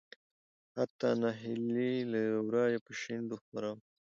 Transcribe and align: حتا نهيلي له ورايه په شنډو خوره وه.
حتا 0.75 1.09
نهيلي 1.21 1.93
له 2.11 2.21
ورايه 2.45 2.79
په 2.85 2.91
شنډو 3.01 3.35
خوره 3.43 3.71
وه. 3.75 3.81